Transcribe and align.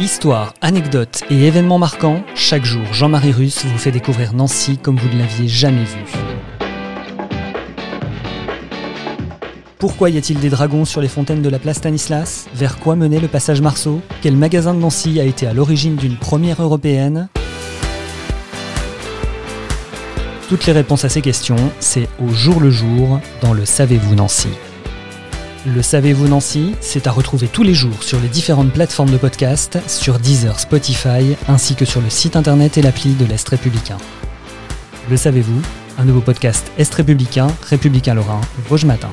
Histoire, 0.00 0.54
anecdotes 0.60 1.22
et 1.30 1.46
événements 1.46 1.78
marquants, 1.78 2.24
chaque 2.34 2.64
jour 2.64 2.82
Jean-Marie 2.92 3.30
Russe 3.30 3.64
vous 3.64 3.78
fait 3.78 3.92
découvrir 3.92 4.32
Nancy 4.32 4.76
comme 4.76 4.96
vous 4.96 5.08
ne 5.08 5.20
l'aviez 5.20 5.46
jamais 5.46 5.84
vu. 5.84 6.02
Pourquoi 9.78 10.10
y 10.10 10.18
a-t-il 10.18 10.40
des 10.40 10.50
dragons 10.50 10.84
sur 10.84 11.00
les 11.00 11.06
fontaines 11.06 11.42
de 11.42 11.48
la 11.48 11.60
place 11.60 11.76
Stanislas? 11.76 12.48
Vers 12.56 12.80
quoi 12.80 12.96
menait 12.96 13.20
le 13.20 13.28
passage 13.28 13.60
Marceau? 13.60 14.00
Quel 14.20 14.36
magasin 14.36 14.74
de 14.74 14.80
Nancy 14.80 15.20
a 15.20 15.24
été 15.24 15.46
à 15.46 15.52
l'origine 15.52 15.94
d'une 15.94 16.16
première 16.16 16.60
européenne? 16.60 17.28
Toutes 20.48 20.66
les 20.66 20.72
réponses 20.72 21.04
à 21.04 21.08
ces 21.08 21.22
questions, 21.22 21.70
c'est 21.78 22.08
au 22.20 22.30
jour 22.30 22.58
le 22.58 22.70
jour 22.70 23.20
dans 23.40 23.52
le 23.52 23.64
Savez-vous 23.64 24.16
Nancy? 24.16 24.48
Le 25.66 25.80
Savez-vous 25.80 26.28
Nancy, 26.28 26.74
c'est 26.82 27.06
à 27.06 27.10
retrouver 27.10 27.48
tous 27.48 27.62
les 27.62 27.72
jours 27.72 28.02
sur 28.02 28.20
les 28.20 28.28
différentes 28.28 28.70
plateformes 28.70 29.10
de 29.10 29.16
podcast, 29.16 29.78
sur 29.86 30.18
Deezer, 30.18 30.60
Spotify, 30.60 31.36
ainsi 31.48 31.74
que 31.74 31.86
sur 31.86 32.02
le 32.02 32.10
site 32.10 32.36
internet 32.36 32.76
et 32.76 32.82
l'appli 32.82 33.14
de 33.14 33.24
l'Est 33.24 33.48
républicain. 33.48 33.96
Le 35.08 35.16
Savez-vous? 35.16 35.62
Un 35.96 36.04
nouveau 36.04 36.20
podcast 36.20 36.70
Est 36.76 36.92
républicain, 36.92 37.46
républicain 37.62 38.12
lorrain, 38.12 38.42
Vosges 38.68 38.84
Matin. 38.84 39.10